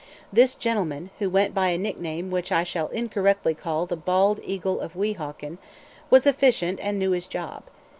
[0.33, 4.79] This gentleman, who went by a nickname which I shall incorrectly call "the bald eagle
[4.79, 5.59] of Weehawken,"
[6.09, 7.61] was efficient and knew his job.